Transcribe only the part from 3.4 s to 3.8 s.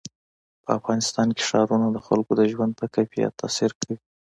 تاثیر